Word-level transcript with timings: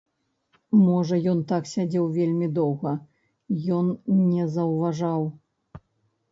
Можа 0.85 1.19
ён 1.33 1.43
так 1.51 1.67
сядзеў 1.73 2.05
вельмі 2.17 2.49
доўга, 2.57 2.95
ён 3.79 3.95
не 4.33 4.51
заўважаў. 4.59 5.33